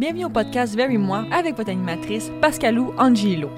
[0.00, 3.50] Bienvenue au podcast Very Moi avec votre animatrice Pascalou Angelo.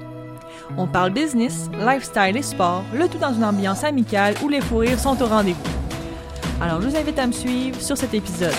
[0.77, 4.79] On parle business, lifestyle et sport, le tout dans une ambiance amicale où les fous
[4.79, 5.63] rires sont au rendez-vous.
[6.61, 8.51] Alors je vous invite à me suivre sur cet épisode.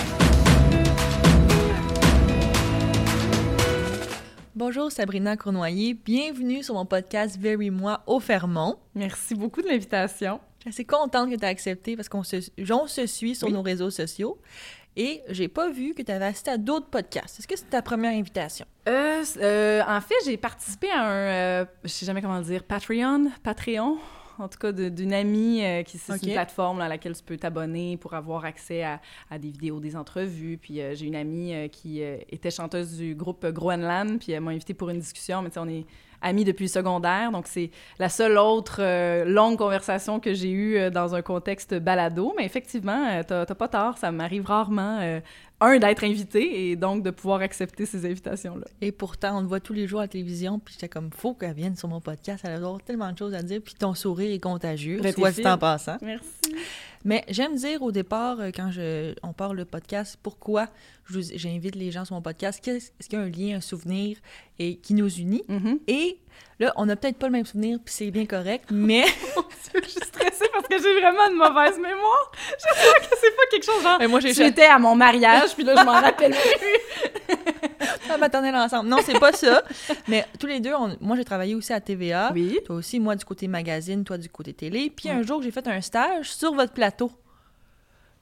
[4.55, 8.77] Bonjour Sabrina Cournoyer, bienvenue sur mon podcast Very Moi au Fermont.
[8.95, 10.39] Merci beaucoup de l'invitation.
[10.57, 12.37] Je suis assez contente que tu aies accepté parce qu'on se,
[12.71, 13.53] on se suit sur Oui.
[13.53, 14.39] nos réseaux sociaux
[14.97, 17.39] et j'ai pas vu que tu avais assisté à d'autres podcasts.
[17.39, 18.65] Est-ce que c'est ta première invitation?
[18.87, 23.31] Euh, euh, en fait, j'ai participé à un, euh, je sais jamais comment dire, Patreon,
[23.43, 23.97] Patreon,
[24.37, 27.95] en tout cas d'une amie qui c'est une plateforme là, à laquelle tu peux t'abonner
[27.97, 30.57] pour avoir accès à, à des vidéos, des entrevues.
[30.57, 34.89] Puis j'ai une amie qui était chanteuse du groupe Groenland, puis elle m'a invitée pour
[34.89, 35.41] une discussion.
[35.41, 35.85] Mais tu sais, on est
[36.25, 40.89] amis depuis secondaire, donc c'est la seule autre euh, longue conversation que j'ai eue euh,
[40.89, 42.33] dans un contexte balado.
[42.35, 45.19] Mais effectivement, euh, t'as pas tort, ça m'arrive rarement.
[45.61, 48.65] Un, d'être invité et donc de pouvoir accepter ces invitations-là.
[48.81, 51.33] Et pourtant, on te voit tous les jours à la télévision, puis j'étais comme, faut
[51.33, 54.31] qu'elle vienne sur mon podcast, elle a tellement de choses à dire, puis ton sourire
[54.33, 55.97] est contagieux, Ben, soit dit en passant.
[56.01, 56.27] Merci.
[57.05, 60.67] Mais j'aime dire au départ, euh, quand je, on parle le podcast, pourquoi
[61.09, 64.17] j'invite les gens sur mon podcast, qu'est-ce- est-ce qu'il y a un lien, un souvenir
[64.57, 65.43] et, qui nous unit?
[65.47, 65.79] Mhm.
[65.87, 66.17] Et
[66.59, 69.05] là, on n'a peut-être pas le même souvenir, puis c'est bien correct, mais
[69.73, 72.31] Je suis stressée parce que j'ai vraiment une mauvaise mémoire.
[72.51, 73.97] J'espère que c'est pas quelque chose genre.
[73.99, 77.37] Mais moi, J'étais à mon mariage, puis là, je m'en rappelle plus.
[78.09, 78.87] la maternelle ensemble.
[78.89, 79.63] Non, c'est pas ça.
[80.07, 82.31] Mais tous les deux, on- moi, j'ai travaillé aussi à TVA.
[82.33, 82.59] Oui.
[82.65, 84.91] Toi aussi, moi, du côté magazine, toi, du côté télé.
[84.95, 85.15] Puis Ouais.
[85.15, 87.11] un jour, j'ai fait un stage sur votre plateau.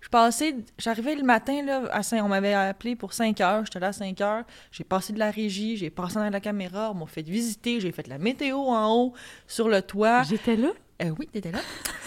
[0.03, 3.79] Je passais, j'arrivais le matin, là, à 5, on m'avait appelé pour 5 heures, j'étais
[3.79, 6.95] là à 5 heures, j'ai passé de la régie, j'ai passé dans la caméra, on
[6.95, 9.13] m'a fait visiter, j'ai fait la météo en haut,
[9.47, 10.23] sur le toit.
[10.23, 10.71] J'étais là.
[11.03, 11.59] Euh, oui, t'étais là.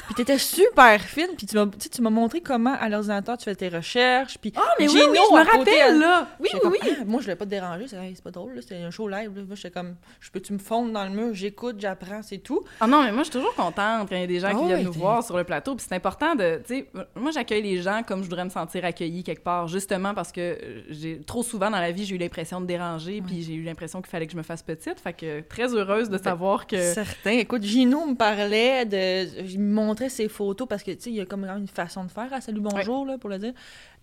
[0.06, 3.55] puis t'étais super fine, puis tu m'as, tu m'as montré comment, à l'ordinateur, tu fais
[3.55, 6.28] tes recherches, puis Ah, mais oui, Gino, oui, je me rappelle, elle- là.
[6.41, 6.78] Oui, oui, comme, oui.
[6.83, 9.08] Ah, moi, je voulais pas te déranger, c'est, hey, pas drôle, là, c'était un show
[9.08, 9.33] live.
[9.36, 9.42] Là.
[9.47, 12.62] Moi, j'étais comme, je peux-tu me fondre dans le mur, j'écoute, j'apprends, c'est tout.
[12.80, 14.56] Ah non, mais moi, je suis toujours contente quand il y a des gens qui
[14.56, 15.74] ouais, viennent nous voir sur le plateau.
[15.74, 16.63] Puis c'est important de.
[16.67, 20.14] Tu sais, moi, j'accueille les gens comme je voudrais me sentir accueillie quelque part, justement
[20.14, 23.42] parce que euh, j'ai trop souvent dans la vie, j'ai eu l'impression de déranger, puis
[23.42, 24.98] j'ai eu l'impression qu'il fallait que je me fasse petite.
[25.01, 26.80] Fait que très heureuse de Ben, savoir que.
[26.95, 27.33] Certain.
[27.33, 29.42] Écoute, Gino me parlait de.
[29.42, 32.05] Il me montrait ses photos parce que, tu sais, il y a comme une façon
[32.05, 33.52] de faire à Salut Bonjour, là, pour le dire.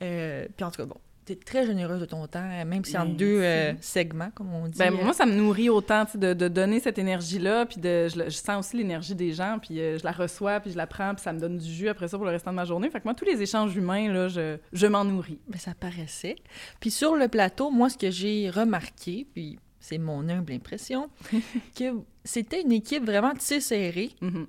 [0.01, 3.05] Euh, puis en tout cas, bon, t'es très généreuse de ton temps, même si en
[3.05, 4.77] Ben, deux euh, segments, comme on dit.
[4.77, 7.79] Ben, euh, moi, ça me nourrit autant tu sais, de, de donner cette énergie-là, puis
[7.79, 10.87] de, je, sens aussi l'énergie des gens, puis euh, je la reçois, puis je la
[10.87, 12.89] prends, puis ça me donne du jus après ça pour le restant de ma journée.
[12.89, 15.39] Fait que moi, tous les échanges humains, là, je, je m'en nourris.
[15.47, 16.35] ben, ça paraissait.
[16.79, 21.09] Puis sur le plateau, moi, ce que j'ai remarqué, puis c'est mon humble impression,
[21.77, 21.93] que
[22.23, 24.11] c'était une équipe vraiment tissée serrée.
[24.21, 24.47] Mhm.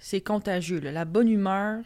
[0.00, 0.80] C'est contagieux.
[0.80, 0.90] là.
[0.90, 1.84] La bonne humeur,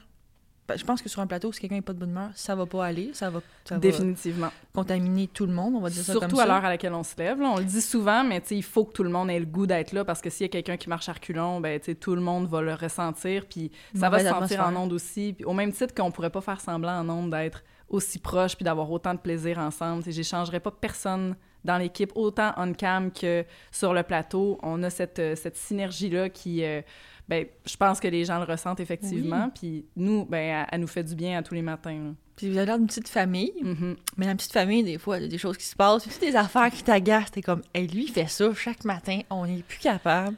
[0.66, 2.54] ben, je pense que sur un plateau, si quelqu'un n'est pas de bonne humeur, ça
[2.54, 4.48] va pas aller, ça va, ça va Définitivement.
[4.72, 7.14] contaminer tout le monde, on va dire ça Surtout à l'heure à laquelle on se
[7.18, 7.38] lève.
[7.38, 7.50] là.
[7.50, 9.92] On le dit souvent, mais il faut que tout le monde ait le goût d'être
[9.92, 12.46] là parce que s'il y a quelqu'un qui marche à reculons, ben, tout le monde
[12.48, 13.44] va le ressentir.
[13.46, 15.34] Puis ça va se sentir en onde aussi.
[15.34, 18.64] Puis au même titre qu'on pourrait pas faire semblant en onde d'être aussi proche puis
[18.64, 20.02] d'avoir autant de plaisir ensemble.
[20.06, 24.58] J'échangerais pas personne dans l'équipe, autant on-cam que sur le plateau.
[24.62, 26.64] On a cette, euh, cette synergie-là qui...
[26.64, 26.80] euh,
[27.28, 29.50] ben, je pense que les gens le ressentent effectivement.
[29.54, 31.92] Puis nous, ben, elle, elle nous fait du bien à tous les matins.
[31.92, 32.10] là.
[32.36, 33.94] Puis vous avez l'air d'une petite famille, Mhm.
[34.16, 36.18] mais la petite famille, des fois, il y a des choses qui se passent, puis
[36.30, 39.62] des affaires qui t'agacent, t'es comme, hey, lui, il fait ça chaque matin, on n'est
[39.62, 40.36] plus capable.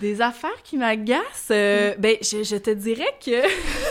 [0.00, 3.42] Des affaires qui m'agacent, euh, ben, je, je te dirais que...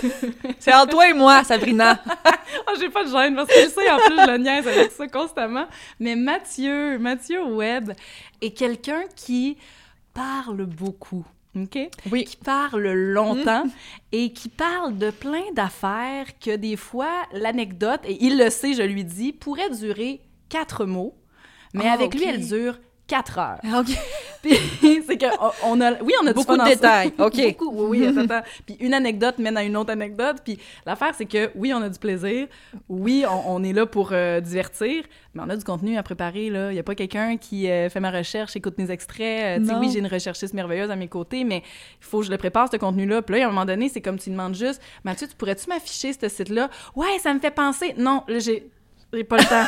[0.59, 2.01] C'est entre toi et moi, Sabrina.
[2.25, 4.91] Ah, j'ai pas de gêne parce que je sais, en plus, je le niaise avec
[4.91, 5.67] ça constamment.
[6.01, 7.93] Mais Mathieu, Mathieu Webb
[8.41, 9.57] est quelqu'un qui
[10.13, 11.25] parle beaucoup.
[11.63, 11.90] OK?
[12.12, 12.25] Oui.
[12.25, 13.66] Qui parle longtemps
[14.12, 18.84] et qui parle de plein d'affaires que des fois, l'anecdote, et il le sait, je
[18.84, 21.16] lui dis, pourrait durer quatre mots,
[21.73, 23.59] mais Ah, avec lui, elle dure quatre heures.
[23.79, 23.88] OK.
[24.41, 24.56] Puis
[25.07, 27.35] c'est que on- on a oui, on a Beaucoup de détails, OK.
[27.57, 28.41] Beaucoup, oui, oui, attends.
[28.66, 30.38] Puis une anecdote mène à une autre anecdote.
[30.44, 32.47] Puis l'affaire, c'est que oui, on a du plaisir.
[32.90, 35.03] Oui, on, on est là pour euh, divertir,
[35.34, 36.50] mais on a du contenu à préparer.
[36.50, 36.72] Là.
[36.72, 39.61] Il n'y a pas quelqu'un qui euh, fait ma recherche, écoute mes extraits.
[39.61, 41.64] Euh, oui, j'ai une recherchiste merveilleuse à mes côtés, mais
[41.99, 43.22] il faut que je le prépare, ce contenu-là.
[43.22, 46.14] Puis là, à un moment donné, c'est comme tu demandes juste Mathieu, tu pourrais-tu m'afficher
[46.14, 46.70] ce site-là?
[46.96, 47.93] Ouais, ça me fait penser.
[47.97, 48.70] Non, là, j'ai.
[49.14, 49.64] J'ai pas le temps.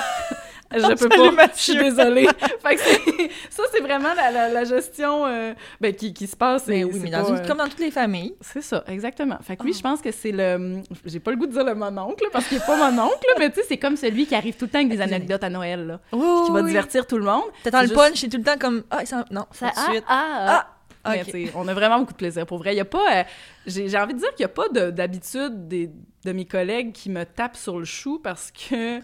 [0.72, 1.48] Je peux pas.
[1.56, 2.28] Je suis désolée.
[2.64, 2.82] fait que
[3.50, 6.68] ça, c'est vraiment la, la- la gestion euh, ben, qui, qui se passe.
[6.68, 8.36] Mais et oui, mais dans pas, une- euh, comme dans toutes les familles.
[8.42, 9.38] C'est ça, exactement.
[9.42, 9.78] Fait que lui, Ah.
[9.78, 10.82] je pense que c'est le.
[11.06, 13.26] J'ai pas le goût de dire le mon oncle, parce qu'il est pas mon oncle,
[13.40, 15.50] mais tu sais, c'est comme celui qui arrive tout le temps avec des anecdotes à
[15.50, 16.00] Noël, là.
[16.12, 17.44] Oui, Qui va divertir tout le monde.
[17.64, 19.02] T'attends le juste- punch, c'est tout le temps comme, ah,
[19.32, 20.04] non, Ça, de suite.
[20.08, 20.68] ah, ah,
[21.06, 22.46] Ah, Mais on a vraiment beaucoup de plaisir.
[22.46, 23.00] Pour vrai, il y a pas...
[23.20, 23.24] euh,
[23.66, 25.90] j'ai envie de dire qu'il n'y a pas de- d'habitude des-
[26.26, 29.00] de mes collègues qui me tapent sur le chou parce que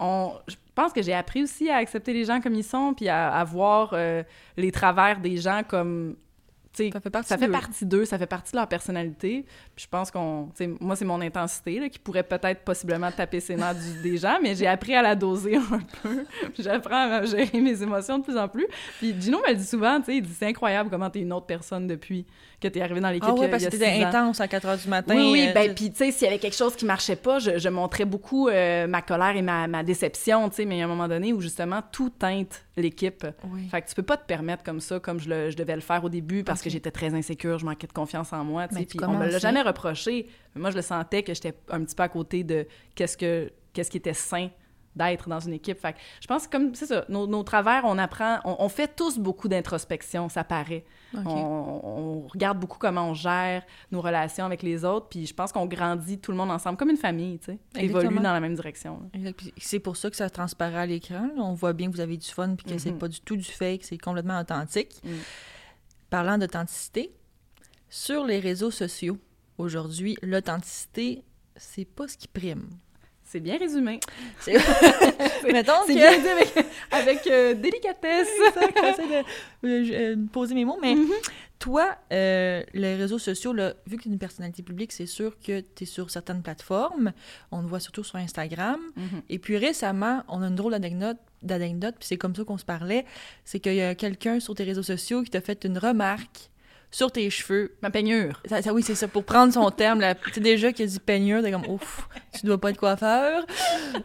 [0.00, 3.30] je pense que j'ai appris aussi à accepter les gens comme ils sont, puis à,
[3.32, 4.22] à voir euh,
[4.56, 6.16] les travers des gens comme
[6.72, 7.52] Ça fait partie ça fait d'eux.
[7.52, 9.44] partie d'eux, ça fait partie de leur personnalité.
[9.74, 10.48] Puis je pense qu'on,
[10.80, 14.38] moi c'est mon intensité là, qui pourrait peut-être possiblement taper ses nerfs du- des gens,
[14.42, 16.24] mais j'ai appris à la doser un peu.
[16.58, 18.66] J'apprends à gérer mes émotions de plus en plus.
[18.98, 21.46] Puis Gino me le dit souvent, tu il dit c'est incroyable comment t'es une autre
[21.46, 22.24] personne depuis
[22.60, 23.28] que t'es arrivé dans l'équipe.
[23.36, 25.14] Ah a- parce que t'étais intense à 4 h du matin.
[25.16, 27.16] Oui, oui, euh, ben, tu- puis tu sais, s'il y avait quelque chose qui marchait
[27.16, 30.76] pas, je, je montrais beaucoup euh, ma colère et ma, ma déception, tu sais, mais
[30.76, 33.26] il y a un moment donné où justement tout teinte l'équipe.
[33.50, 33.66] Oui.
[33.70, 35.80] Fait que tu peux pas te permettre comme ça, comme je, le- je devais le
[35.80, 38.86] faire au début, parce Que j'étais très insécure, je manquais de confiance en moi, puis
[39.02, 40.28] on me l'a jamais reproché.
[40.54, 43.52] Mais moi, je le sentais que j'étais un petit peu à côté de qu'est-ce que
[43.72, 44.48] qu'est-ce qui était sain
[44.96, 45.78] d'être dans une équipe.
[45.78, 48.68] Fait que je pense que comme c'est ça, nos, nos travers, on apprend, on, on
[48.68, 50.84] fait tous beaucoup d'introspection, ça paraît.
[51.14, 51.20] On,
[51.84, 55.66] on regarde beaucoup comment on gère nos relations avec les autres, puis je pense qu'on
[55.66, 59.00] grandit tout le monde ensemble comme une famille, tu sais, évolue dans la même direction.
[59.58, 61.28] C'est pour ça que ça transparaît à l'écran.
[61.36, 62.98] On voit bien que vous avez du fun puis que c'est Mhm.
[62.98, 65.00] pas du tout du fake, c'est complètement authentique.
[65.04, 65.08] Mm.
[66.10, 67.12] Parlant d'authenticité,
[67.88, 69.18] sur les réseaux sociaux,
[69.58, 71.22] aujourd'hui, l'authenticité,
[71.56, 72.68] c'est pas ce qui prime.
[73.24, 74.00] C'est bien résumé.
[74.40, 74.54] C'est-
[75.52, 75.92] Mettons que...
[75.94, 76.52] bien dit avec,
[76.90, 78.28] avec euh, délicatesse.
[78.48, 81.10] Exact, j'essaie de euh, euh, poser mes mots, mais Mhm.
[81.60, 85.38] Toi, euh, les réseaux sociaux, là, vu que tu es une personnalité publique, c'est sûr
[85.38, 87.12] que tu es sur certaines plateformes.
[87.52, 88.80] On te voit surtout sur Instagram.
[88.96, 89.22] Mhm.
[89.28, 92.64] Et puis récemment, on a une drôle d'anecdote, d'anecdote puis c'est comme ça qu'on se
[92.64, 93.04] parlait.
[93.44, 96.50] C'est qu'il y a quelqu'un sur tes réseaux sociaux qui t'a fait une remarque
[96.90, 97.76] sur tes cheveux.
[97.82, 98.42] Ma peignure.
[98.46, 100.02] Ça, ça- oui, c'est ça, pour prendre son terme.
[100.24, 102.08] Tu sais, déjà qu'il a dit peignure, t'es comme, ouf,
[102.38, 103.44] tu dois pas être coiffeur.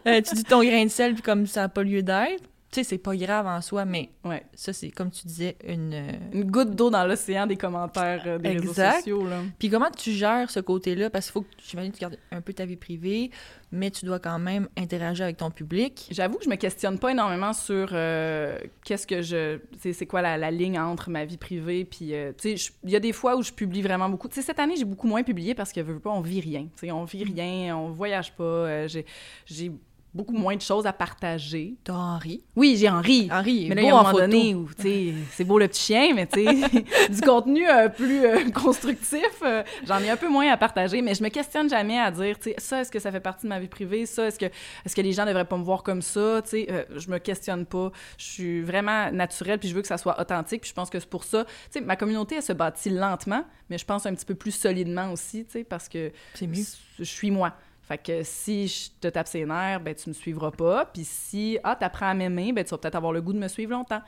[0.06, 2.44] Euh, tu dis ton grain de sel, puis comme ça n'a pas lieu d'être.
[2.76, 4.44] Tu sais, c'est pas grave en soi, mais Ouais.
[4.54, 5.94] ça, c'est comme tu disais, une.
[5.94, 8.66] euh, Une goutte d'eau dans l'océan des commentaires euh, des Exact.
[8.96, 9.26] réseaux sociaux.
[9.26, 9.40] Là.
[9.58, 11.08] Puis comment tu gères ce côté-là?
[11.08, 13.30] Parce qu'il faut que j'imagine tu gardes un peu ta vie privée,
[13.72, 16.06] mais tu dois quand même interagir avec ton public.
[16.10, 19.58] J'avoue que je me questionne pas énormément sur euh, qu'est-ce que je.
[19.78, 22.12] C'est c'est quoi la, la ligne entre ma vie privée puis.
[22.14, 24.28] euh, tu sais, il y a des fois où je publie vraiment beaucoup.
[24.28, 26.40] Tu sais, cette année, j'ai beaucoup moins publié parce que, veux, veux pas, on vit
[26.42, 26.64] rien.
[26.64, 28.86] Tu sais, on vit rien, on voyage pas.
[28.86, 29.72] j'ai
[30.16, 31.74] beaucoup moins de choses à partager.
[31.84, 32.42] T'as Henri?
[32.56, 33.28] Oui, j'ai Henri.
[33.30, 34.20] Henri, est Mais là, beau il y a un en moment photo.
[34.26, 37.88] donné où, tu sais, c'est beau le petit chien, mais tu sais, du contenu euh,
[37.88, 41.68] plus euh, constructif, euh, j'en ai un peu moins à partager, mais je me questionne
[41.68, 44.06] jamais à dire, tu sais, ça, est-ce que ça fait partie de ma vie privée?
[44.06, 46.40] Ça, est-ce que, est-ce que les gens devraient pas me voir comme ça?
[46.42, 47.90] Tu sais, je me questionne pas.
[48.18, 50.98] Je suis vraiment naturelle, puis je veux que ça soit authentique, puis je pense que
[50.98, 54.14] c'est pour ça, tu sais, ma communauté, elle se bâtit lentement, mais je pense un
[54.14, 56.62] petit peu plus solidement aussi, tu sais, parce que C'est mieux.
[56.98, 57.52] je suis moi.
[57.86, 60.86] Fait que si je te tape ses nerfs, ben tu me suivras pas.
[60.86, 63.48] Puis si, ah, t'apprends à m'aimer, ben tu vas peut-être avoir le goût de me
[63.48, 64.02] suivre longtemps.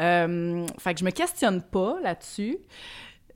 [0.00, 2.58] Euh, fait que je me questionne pas là-dessus.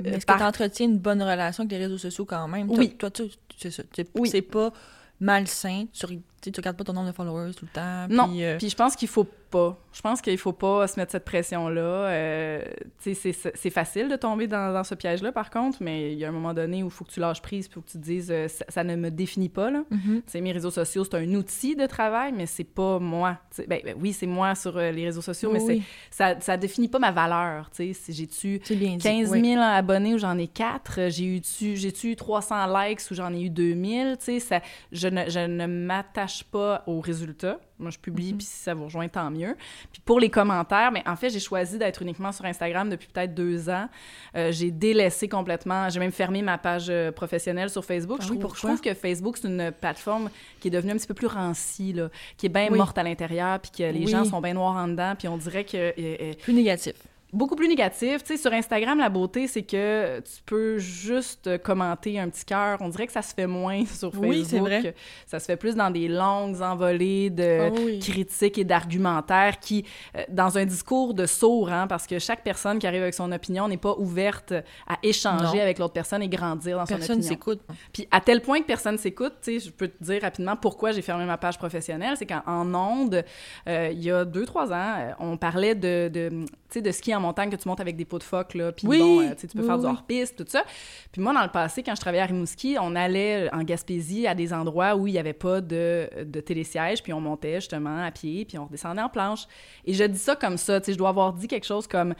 [0.03, 2.71] Mais Est-ce par- que tu entretiens une bonne relation avec les réseaux sociaux quand même?
[2.71, 2.91] Oui.
[2.97, 3.25] Toi, tu,
[3.57, 3.83] c'est ça.
[3.95, 4.29] C'est Oui.
[4.31, 4.71] c'est pas
[5.19, 5.87] malsain.
[5.93, 6.07] Tu,
[6.41, 8.07] tu tu regardes pas ton nombre de followers tout le temps.
[8.09, 8.29] Non.
[8.29, 9.77] puis, euh, Puis je pense qu'il faut pas.
[9.93, 11.81] Je pense qu'il faut pas se mettre cette pression-là.
[11.81, 12.63] Euh,
[13.03, 16.25] tu sais, c'est- facile de tomber dans, dans ce piège-là, par contre, mais il y
[16.25, 18.03] a un moment donné où il faut que tu lâches prise, puis que tu te
[18.03, 19.83] dises, euh, ça, ça ne me définit pas, là.
[19.91, 23.39] Tu sais, mes réseaux sociaux, c'est un outil de travail, mais c'est pas moi.
[23.69, 25.83] Ben, ben oui, c'est moi sur euh, les réseaux sociaux, mais Oui, c'est oui.
[26.11, 27.71] ça, ça définit pas ma valeur.
[27.71, 28.99] Tu sais, si j'ai-tu C'est bien dit.
[28.99, 29.45] 15 oui.
[29.45, 31.43] 000 abonnés ou j'en ai 4, j'ai eu
[31.77, 34.61] j'ai-tu 300 likes ou j'en ai eu 2000, tu sais, ça,
[34.93, 37.59] je ne, je ne m'attache pas aux résultats.
[37.79, 38.39] Moi, je publie, Mhm.
[38.39, 39.57] puis si ça vous rejoint, tant mieux.
[39.93, 43.35] Puis pour les commentaires, mais en fait, j'ai choisi d'être uniquement sur Instagram depuis peut-être
[43.35, 43.89] deux ans.
[44.37, 48.19] Euh, j'ai délaissé complètement, j'ai même fermé ma page euh, professionnelle sur Facebook.
[48.21, 50.29] Ah je, oui, trouve, je trouve que Facebook, c'est une plateforme
[50.61, 52.77] qui est devenue un petit peu plus rancie, là, qui est bien Oui.
[52.79, 54.09] morte à l'intérieur, puis que les Oui.
[54.09, 55.77] gens sont bien noirs en dedans, puis on dirait que...
[55.77, 56.95] euh, euh, Plus négatif.
[57.33, 58.23] Beaucoup plus négatif.
[58.25, 62.79] Tu sais, sur Instagram, la beauté, c'est que tu peux juste commenter un petit cœur.
[62.81, 64.29] On dirait que ça se fait moins sur Facebook.
[64.31, 64.95] Oui, c'est vrai.
[65.27, 67.99] Ça se fait plus dans des longues envolées de Ah oui.
[67.99, 69.85] critiques et d'argumentaires qui,
[70.17, 73.31] euh, dans un discours de sourd, hein, parce que chaque personne qui arrive avec son
[73.33, 74.53] opinion n'est pas ouverte
[74.87, 75.63] à échanger Non.
[75.63, 77.29] avec l'autre personne et grandir dans son Personne opinion.
[77.29, 77.61] s'écoute.
[77.93, 80.93] Puis à tel point que personne s'écoute, tu sais, je peux te dire rapidement pourquoi
[80.93, 83.25] j'ai fermé ma page professionnelle, c'est qu'en en ondes,
[83.69, 86.91] euh, il y a deux, trois ans, euh, on parlait de, de, tu sais, de
[86.91, 89.21] ski en montagne que tu montes avec des pots de phoque, là, puis Oui, bon,
[89.21, 90.65] euh, tu peux oui, faire du hors-piste, tout ça.
[91.13, 94.35] Puis moi, dans le passé, quand je travaillais à Rimouski, on allait en Gaspésie à
[94.35, 98.11] des endroits où il n'y avait pas de, de télésiège, puis on montait justement à
[98.11, 99.47] pied, puis on redescendait en planche.
[99.85, 102.15] Et je dis ça comme ça, tu sais, je dois avoir dit quelque chose comme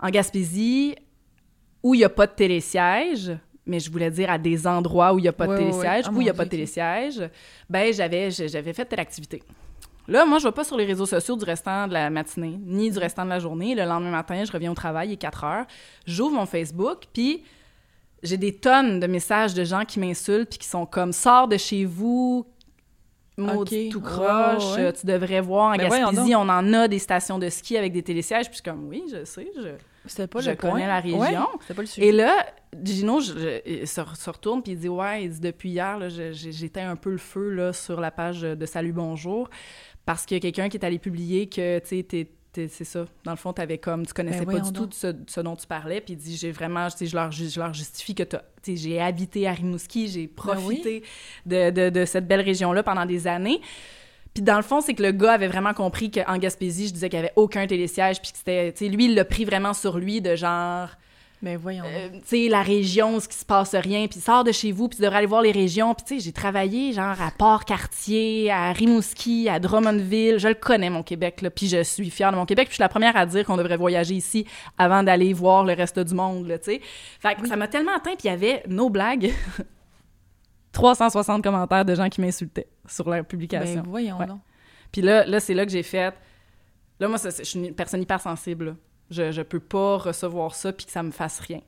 [0.00, 0.96] en Gaspésie,
[1.82, 3.32] où il n'y a pas de télésiège,
[3.66, 6.06] mais je voulais dire à des endroits où il n'y a pas de ouais, télésiège,
[6.06, 6.12] ouais.
[6.12, 7.22] Ah, où il n'y a pas de télésiège,
[7.68, 9.42] ben j'avais j'avais fait telle activité.
[10.08, 12.90] Là, moi, je vais pas sur les réseaux sociaux du restant de la matinée, ni
[12.90, 13.74] du restant de la journée.
[13.74, 15.66] Le lendemain matin, je reviens au travail, il est 4 heures.
[16.06, 17.42] J'ouvre mon Facebook, puis
[18.22, 21.56] j'ai des tonnes de messages de gens qui m'insultent, puis qui sont comme «Sors de
[21.56, 22.46] chez vous,
[23.36, 23.92] maudit Ok.
[23.92, 24.92] tout croche, ouais.
[24.92, 28.02] tu devrais voir en Ben Gaspésie, on en a des stations de ski avec des
[28.02, 29.68] télésièges, puis je suis comme, oui, je sais, je...
[30.26, 30.86] Pas Je le connais point.
[30.86, 31.18] la région.
[31.18, 32.06] Ouais, C'était pas le sujet.
[32.06, 32.32] Et là,
[32.80, 35.98] Gino je, je- il se, se retourne puis il dit Ouais, il dit, depuis hier,
[36.08, 39.50] j'éteins un peu le feu là, sur la page de Salut Bonjour
[40.06, 43.04] parce qu'il y a quelqu'un qui est allé publier que tu sais, c'est ça.
[43.24, 45.40] Dans le fond, avais comme, tu connaissais Ben pas du tout de ce, de ce
[45.42, 46.00] dont tu parlais.
[46.00, 48.70] Puis il dit J'ai vraiment, tu sais, je leur, je leur justifie que t'as- tu
[48.70, 50.32] sais, j'ai habité à Rimouski, j'ai Ben oui.
[50.36, 51.02] profité
[51.44, 53.60] de, de- de cette belle région-là pendant des années.
[54.32, 57.08] Puis dans le fond, c'est que le gars avait vraiment compris qu'en Gaspésie, je disais
[57.10, 59.74] qu'il n'y avait aucun télésiège, puis que c'était, tu sais, lui, il l'a pris vraiment
[59.74, 60.88] sur lui de genre,
[61.42, 61.84] Mais voyons.
[61.86, 64.88] euh, tu sais, la région, ce qui se passe rien, puis sors de chez vous,
[64.88, 65.94] puis tu devrais aller voir les régions.
[65.94, 70.38] Puis tu sais, j'ai travaillé genre à Port-Cartier, à Rimouski, à Drummondville.
[70.38, 72.68] Je le connais, mon Québec, là, puis je suis fière de mon Québec.
[72.68, 74.46] Puis je suis la première à dire qu'on devrait voyager ici
[74.78, 76.80] avant d'aller voir le reste du monde, là, tu sais.
[77.20, 79.30] Fait que ça m'a tellement atteint, puis il y avait, nos blagues,
[80.72, 83.82] 360 commentaires de gens qui m'insultaient sur leur publication.
[83.82, 84.26] ben voyons Ouais.
[84.92, 86.14] Puis là, là c'est là que j'ai fait.
[86.98, 88.64] Là, moi, ça, je suis une personne hypersensible.
[88.66, 88.72] là.
[89.10, 91.60] Je, je peux pas recevoir ça puis que ça me fasse rien.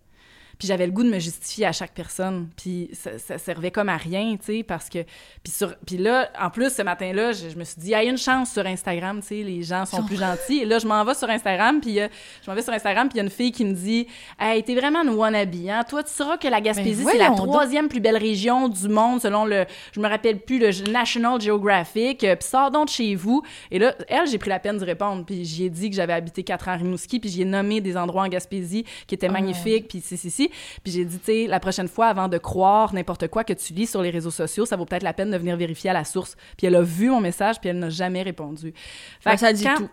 [0.58, 2.48] Puis j'avais le goût de me justifier à chaque personne.
[2.56, 5.04] Puis ça, ça servait comme à rien, tu sais, parce que...
[5.42, 7.94] Puis, sur, puis là, en plus, ce matin-là, je, je me suis dit, il y
[7.94, 10.58] a une chance sur Instagram, tu sais, les gens sont plus gentils.
[10.60, 12.08] Et là, je m'en vais sur Instagram, puis euh,
[12.44, 14.06] je m'en vais sur Instagram, puis il y a une fille qui me dit,
[14.40, 15.84] «Hey, t'es vraiment une wannabe, hein?
[15.88, 17.36] Toi, tu sauras que la Gaspésie, c'est la donc.
[17.48, 19.64] troisième plus belle région du monde, selon le...
[19.92, 22.24] Je me rappelle plus, le National Geographic.
[22.24, 24.84] Euh, Puis sors donc de chez vous.» Et là, elle, j'ai pris la peine d'y
[24.84, 27.44] répondre, puis j'y ai dit que j'avais habité quatre ans à Rimouski, puis j'y ai
[27.44, 29.32] nommé des endroits en Gaspésie qui étaient Oh.
[29.32, 30.47] magnifiques, puis si, si, si.
[30.82, 33.72] Puis j'ai dit, tu sais, la prochaine fois, avant de croire n'importe quoi que tu
[33.72, 36.04] lis sur les réseaux sociaux, ça vaut peut-être la peine de venir vérifier à la
[36.04, 36.36] source.
[36.56, 38.72] Puis elle a vu mon message, puis elle n'a jamais répondu.
[39.20, 39.88] Fait ça dit quand- tout.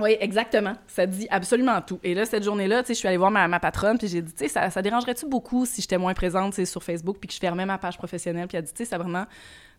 [0.00, 0.74] Oui, exactement.
[0.88, 2.00] Ça dit absolument tout.
[2.02, 4.22] Et là, cette journée-là, tu sais, je suis allée voir ma, ma patronne, puis j'ai
[4.22, 7.34] dit, tu sais, ça, ça dérangerait-tu beaucoup si j'étais moins présente, sur Facebook, puis que
[7.34, 9.24] je fermais ma page professionnelle, puis elle a dit, tu sais, ça vraiment,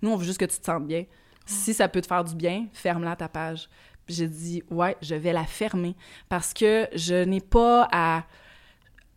[0.02, 1.04] nous, on veut juste que tu te sentes bien.
[1.46, 3.68] Si ça peut te faire du bien, ferme-la ta page.
[4.06, 5.96] Puis j'ai dit, ouais, je vais la fermer
[6.30, 8.24] parce que je n'ai pas à,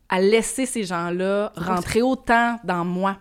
[0.08, 3.18] à laisser ces gens-là rentrer autant dans moi,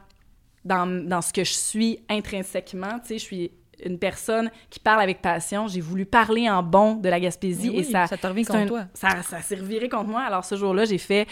[0.66, 3.00] dans, dans ce que je suis intrinsèquement.
[3.00, 3.52] Tu sais, je suis
[3.86, 5.68] une personne qui parle avec passion.
[5.68, 8.66] J'ai voulu parler en bon de la Gaspésie et ça, ça te revient contre un-
[8.66, 8.86] toi.
[8.96, 10.22] Ça, ça s'est reviré contre moi.
[10.22, 11.28] Alors ce jour-là, j'ai fait,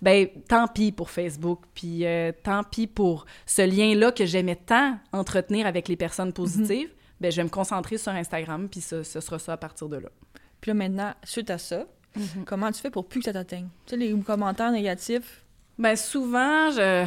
[0.00, 4.96] ben tant pis pour Facebook, puis euh, tant pis pour ce lien-là que j'aimais tant
[5.12, 6.90] entretenir avec les personnes positives.
[7.20, 9.96] Ben je vais me concentrer sur Instagram, puis ce, ce sera ça à partir de
[9.96, 10.08] là.
[10.60, 11.84] Puis là, maintenant, suite à ça,
[12.18, 12.44] Mhm.
[12.44, 13.68] comment tu fais pour plus que ça t'atteigne?
[13.86, 15.44] Tu sais, les commentaires négatifs,
[15.78, 17.06] Ben souvent, je...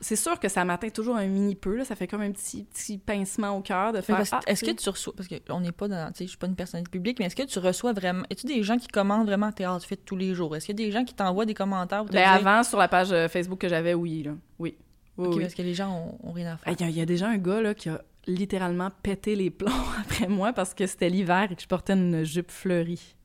[0.00, 1.74] c'est sûr que ça m'atteint toujours un mini peu.
[1.76, 1.84] Là.
[1.84, 4.16] Ça fait comme un petit, petit pincement au cœur de faire.
[4.16, 6.38] parce- Ah, est-ce que tu reçois, parce qu'on n'est pas dans, tu sais, je suis
[6.38, 9.26] pas une personnalité publique, mais est-ce que tu reçois vraiment, est-ce des gens qui commandent
[9.26, 10.54] vraiment théâtre fait tous les jours?
[10.54, 12.62] Est-ce qu'il y a des gens qui t'envoient des commentaires pour te Ben, dire, avant,
[12.62, 14.22] sur la page euh, Facebook que j'avais, oui.
[14.22, 14.32] Là.
[14.60, 14.76] Oui.
[15.18, 15.42] Oui, Ok, oui.
[15.42, 15.90] parce que les gens
[16.22, 16.74] ont, ont rien à faire.
[16.80, 20.28] Il y, y a déjà un gars là, qui a littéralement pété les plombs après
[20.28, 23.16] moi parce que c'était l'hiver et que je portais une jupe fleurie.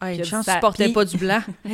[0.00, 1.40] Ah, il une chance, pas du blanc.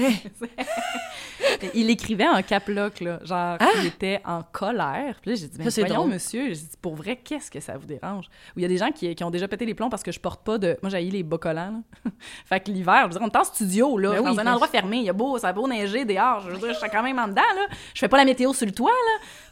[1.75, 3.69] Il écrivait en cap lock, là, genre Ah!
[3.81, 5.17] il était en colère.
[5.21, 6.11] Puis là, j'ai dit, mais voyons, drôle.
[6.11, 8.27] monsieur, j'ai dit, pour vrai, qu'est-ce que ça vous dérange?
[8.57, 10.13] Ou il y a des gens qui, qui ont déjà pété les plombs parce que
[10.13, 10.77] je porte pas de...
[10.83, 12.11] Moi, j'ai les bas collants, là.
[12.47, 14.43] fait que l'hiver, je veux dire, on est en studio, là, Ben dans oui, un
[14.43, 16.73] fait- endroit fermé, il y a beau, ça a beau neiger dehors, je veux dire,
[16.75, 17.67] je suis quand même en dedans, là.
[17.95, 18.91] Je fais pas la météo sur le toit,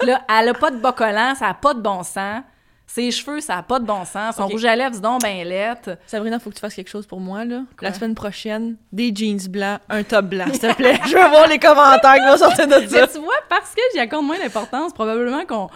[0.00, 0.06] là.
[0.06, 2.42] Là, elle a pas de bas collants, ça a pas de bon sens.
[2.86, 4.36] Ses cheveux, ça a pas de bon sens.
[4.36, 5.96] Son rouge à lèvres, dis donc, ben lettre.
[6.06, 7.62] Sabrina, faut que tu fasses quelque chose pour moi, là.
[7.78, 7.88] Quoi?
[7.88, 11.00] La semaine prochaine, des jeans blancs, un top blanc, s'il te plaît.
[11.06, 13.00] Je veux voir les commentaires qui vont sortir de ça.
[13.00, 15.68] Mais tu vois, parce que j'y accorde moins d'importance, probablement qu'on.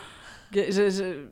[0.52, 1.26] que je, je,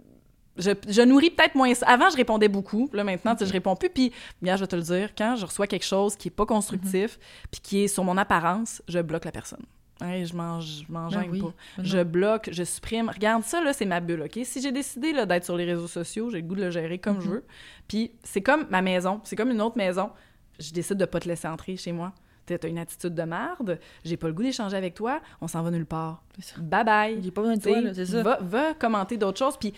[0.59, 1.87] je, je nourris peut-être moins ça.
[1.87, 2.89] Avant, je répondais beaucoup.
[2.95, 3.91] Là, maintenant, tu sais, je réponds plus.
[3.91, 6.47] Puis, bien, je vais te le dire, quand je reçois quelque chose qui est pas
[6.47, 7.19] constructif,
[7.51, 9.63] puis qui est sur mon apparence, je bloque la personne.
[10.01, 11.53] Je m'en je m'en Ben gêne oui, pas.
[11.79, 13.09] mais Je bloque, je supprime.
[13.09, 14.39] Regarde, ça, là, c'est ma bulle, OK?
[14.45, 16.99] Si j'ai décidé là, d'être sur les réseaux sociaux, j'ai le goût de le gérer
[16.99, 17.33] comme je Mhm.
[17.35, 17.45] veux.
[17.89, 19.21] Puis, c'est comme ma maison.
[19.25, 20.11] C'est comme une autre maison.
[20.59, 22.13] Je décide de pas te laisser entrer chez moi.
[22.47, 23.81] T'as une attitude de merde.
[24.05, 25.21] J'ai pas le goût d'échanger avec toi.
[25.41, 26.23] On s'en va nulle part.
[26.59, 27.19] Bye bye.
[27.23, 28.23] J'ai pas besoin de toi, là, c'est ça.
[28.23, 29.57] Va, va commenter d'autres choses.
[29.57, 29.73] Puis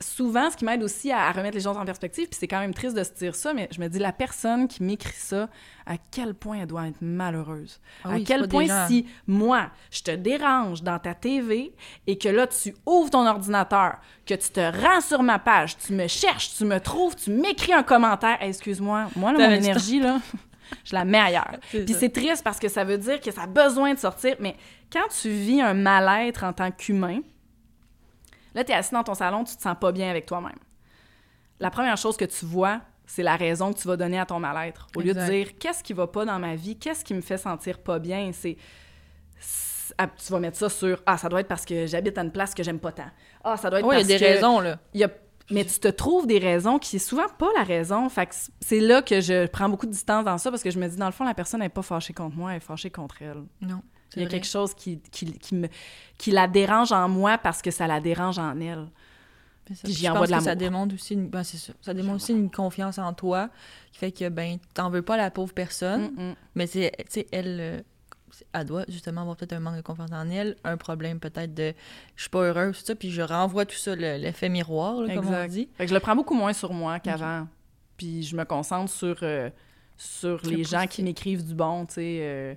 [0.00, 2.60] souvent, ce qui m'aide aussi à, à remettre les choses en perspective, puis c'est quand
[2.60, 5.48] même triste de se dire ça, mais je me dis, la personne qui m'écrit ça,
[5.86, 7.80] à quel point elle doit être malheureuse?
[8.04, 11.74] Ah à oui, quel point si moi, je te dérange dans ta TV
[12.06, 13.96] et que là, tu ouvres ton ordinateur,
[14.26, 17.72] que tu te rends sur ma page, tu me cherches, tu me trouves, tu m'écris
[17.72, 20.20] un commentaire, Hey, excuse-moi, moi, là, mon énergie, là,
[20.84, 21.56] je la mets ailleurs.
[21.70, 24.36] Puis c'est triste parce que ça veut dire que ça a besoin de sortir.
[24.40, 24.56] Mais
[24.92, 27.20] quand tu vis un mal-être en tant qu'humain,
[28.54, 30.58] là, tu es assis dans ton salon, tu te sens pas bien avec toi-même.
[31.60, 34.40] La première chose que tu vois, c'est la raison que tu vas donner à ton
[34.40, 34.88] mal-être.
[34.96, 37.38] Au lieu de dire qu'est-ce qui va pas dans ma vie, qu'est-ce qui me fait
[37.38, 38.56] sentir pas bien, c'est.
[39.98, 42.32] ah, tu vas mettre ça sur Ah, ça doit être parce que j'habite à une
[42.32, 43.10] place que j'aime pas tant.
[43.44, 44.78] Ah, ça doit être Oui, il y parce a des que raisons, là.
[44.94, 45.10] il y a
[45.50, 48.08] Mais tu te trouves des raisons qui est souvent pas la raison.
[48.08, 50.78] Fait que c'est là que je prends beaucoup de distance dans ça parce que je
[50.78, 52.90] me dis, dans le fond, la personne n'est pas fâchée contre moi, elle est fâchée
[52.90, 53.44] contre elle.
[53.60, 53.82] Non.
[54.16, 55.68] Il y a quelque chose qui, qui, qui, me,
[56.18, 58.86] qui la dérange en moi parce que ça la dérange en elle.
[59.84, 60.44] J'y envoie de l'amour.
[60.44, 61.72] Ça démontre aussi, une, ben c'est ça.
[61.80, 63.48] Ça démontre aussi une confiance en toi
[63.92, 66.92] qui fait que ben t'en veux pas la pauvre personne, Mm, mais c'est
[67.32, 67.80] elle euh,
[68.52, 71.72] elle doit justement avoir peut-être un manque de confiance en elle, un problème peut-être de
[72.16, 75.14] je suis pas heureuse tout ça, puis je renvoie tout ça le- l'effet miroir là,
[75.14, 75.68] comme on dit.
[75.78, 77.46] Fait que je le prends beaucoup moins sur moi qu'avant.
[77.96, 79.48] Puis je me concentre sur, euh,
[79.96, 82.18] sur les gens qui m'écrivent du bon, tu sais.
[82.20, 82.54] euh,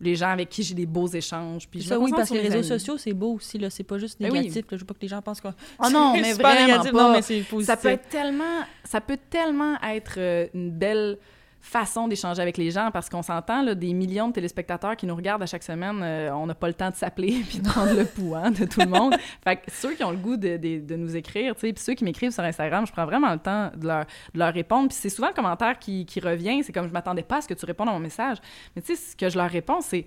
[0.00, 1.66] les gens avec qui j'ai des beaux échanges.
[1.68, 2.66] Puis ça oui parce que les réseaux amis.
[2.66, 4.40] sociaux c'est beau aussi là, c'est pas juste Ben oui.
[4.40, 5.48] négatif là, je veux pas que les gens pensent que
[5.82, 7.02] Oh non, c'est mais vraiment négatif, pas.
[7.02, 7.66] non mais c'est positif.
[7.66, 11.18] ça peut être tellement ça peut tellement être euh, une belle
[11.66, 15.16] façon d'échanger avec les gens parce qu'on s'entend là, des millions de téléspectateurs qui nous
[15.16, 17.92] regardent à chaque semaine euh, on n'a pas le temps de s'appeler puis de prendre
[17.92, 19.14] le pouls hein, de tout le monde.
[19.44, 21.82] Fait que ceux qui ont le goût de, de- de nous écrire tu sais puis
[21.82, 24.88] ceux qui m'écrivent sur Instagram je prends vraiment le temps de leur, de leur répondre.
[24.88, 27.48] Puis c'est souvent le commentaire qui, qui revient c'est comme je m'attendais pas à ce
[27.48, 28.38] que tu répondes à mon message.
[28.76, 30.06] Mais tu sais ce que je leur réponds c'est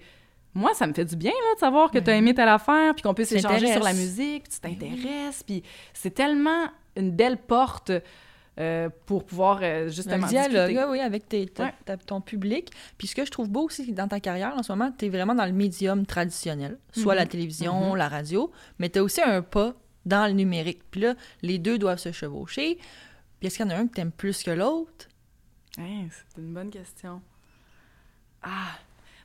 [0.53, 2.95] moi, ça me fait du bien là, de savoir que tu as aimé telle affaire,
[2.95, 5.61] puis qu'on puisse Tu échanger sur la musique, puis tu t'intéresses, puis
[5.93, 7.91] c'est tellement une belle porte
[8.59, 10.89] euh, pour pouvoir euh, justement un dialogue, discuter.
[10.89, 11.73] oui, avec tes- ta- Ouais.
[11.85, 12.71] ta- ton public.
[12.97, 15.09] Puis ce que je trouve beau aussi dans ta carrière, en ce moment, tu es
[15.09, 17.19] vraiment dans le médium traditionnel, soit Mhm.
[17.19, 17.95] la télévision, Mhm.
[17.97, 19.73] la radio, mais tu as aussi un pas
[20.05, 20.81] dans le numérique.
[20.91, 22.75] Puis là, les deux doivent se chevaucher.
[23.39, 25.07] Puis est-ce qu'il y en a un que tu aimes plus que l'autre?
[25.77, 27.21] Hein, c'est une bonne question.
[28.41, 28.71] Ah,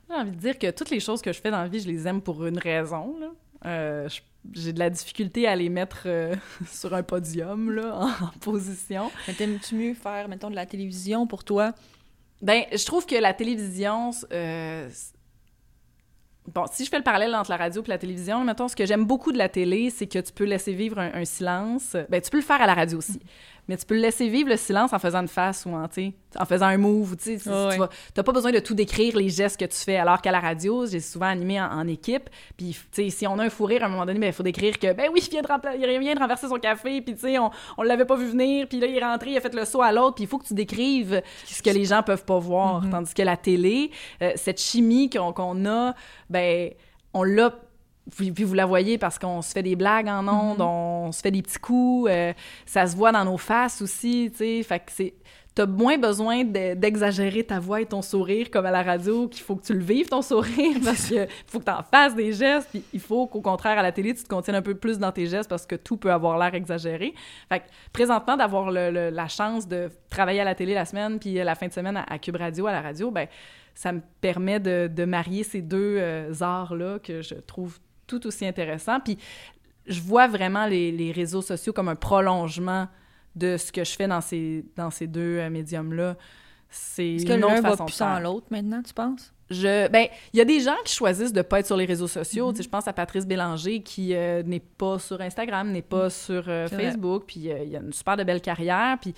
[0.09, 1.87] j'ai envie de dire que toutes les choses que je fais dans la vie, je
[1.87, 3.17] les aime pour une raison.
[3.19, 3.27] là.
[3.65, 4.21] Euh, je-
[4.53, 6.35] j'ai de la difficulté à les mettre euh,
[6.71, 9.11] sur un podium, là, en, en position.
[9.27, 11.73] Mais t'aimes-tu mieux faire, mettons, de la télévision pour toi?
[12.41, 14.89] Ben, je trouve que la télévision, euh,
[16.47, 18.85] bon, si je fais le parallèle entre la radio et la télévision, mettons, ce que
[18.85, 21.95] j'aime beaucoup de la télé, c'est que tu peux laisser vivre un, un silence.
[22.09, 23.19] Ben, tu peux le faire à la radio aussi,
[23.67, 26.65] mais tu peux laisser vivre le silence en faisant une face ou en, en faisant
[26.65, 27.11] un move.
[27.13, 27.87] ou, Tu Ouais, ouais.
[28.15, 30.85] n'as pas besoin de tout décrire les gestes que tu fais, alors qu'à la radio,
[30.85, 32.29] j'ai souvent animé en, en équipe.
[32.57, 32.77] Puis,
[33.09, 34.93] si on a un fou rire, à un moment donné, ben, il faut décrire que,
[34.93, 38.05] ben oui, il vient de, il vient de renverser son café, puis on, on l'avait
[38.05, 40.15] pas vu venir, puis là, il est rentré, il a fait le saut à l'autre,
[40.15, 42.81] puis il faut que tu décrives ce que les gens peuvent pas voir.
[42.81, 42.91] Mhm.
[42.91, 45.93] Tandis que la télé, euh, cette chimie qu'on qu'on a,
[46.29, 46.71] ben,
[47.13, 47.53] on l'a.
[48.15, 50.65] Puis, puis vous la voyez parce qu'on se fait des blagues en ondes, Mhm.
[50.65, 52.33] on se fait des petits coups, euh,
[52.65, 54.63] ça se voit dans nos faces aussi, tu sais.
[54.63, 55.13] Fait que c'est.
[55.55, 59.41] T'as moins besoin de- d'exagérer ta voix et ton sourire comme à la radio, qu'il
[59.41, 62.67] faut que tu le vives, ton sourire, parce que faut que t'en fasses des gestes,
[62.71, 65.13] puis il faut qu'au contraire, à la télé, tu te contiennes un peu plus dans
[65.13, 67.13] tes gestes parce que tout peut avoir l'air exagéré.
[67.47, 71.55] Fait que présentement, d'avoir la chance de travailler à la télé la semaine, puis la
[71.55, 73.27] fin de semaine à, à Cube Radio, à la radio, ben
[73.73, 78.45] ça me permet de, de marier ces deux euh, arts-là que je trouve tout aussi
[78.45, 78.99] intéressants.
[78.99, 79.17] Puis
[79.87, 82.87] je vois vraiment les, les réseaux sociaux comme un prolongement
[83.35, 86.15] de ce que je fais dans ces, dans ces deux euh, médiums-là.
[86.69, 89.31] C'est Est-ce que l'un va plus sans l'autre maintenant, tu penses?
[89.49, 92.07] Je, ben, il y a des gens qui choisissent de pas être sur les réseaux
[92.07, 92.51] sociaux.
[92.51, 96.09] Tu sais, Je pense à Patrice Bélanger qui euh, n'est pas sur Instagram, n'est pas
[96.09, 96.69] sur euh, Mhm.
[96.69, 96.85] C'est vrai.
[96.85, 98.97] Facebook, puis euh, il a une super de belle carrière.
[98.99, 99.13] Puis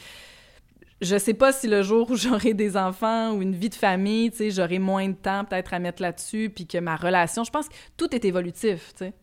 [1.01, 4.31] je sais pas si le jour où j'aurai des enfants ou une vie de famille,
[4.31, 7.51] tu sais, j'aurai moins de temps peut-être à mettre là-dessus, puis que ma relation, je
[7.51, 9.13] pense que tout est évolutif, tu sais.